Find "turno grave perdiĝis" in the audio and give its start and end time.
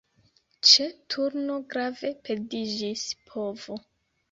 1.15-3.07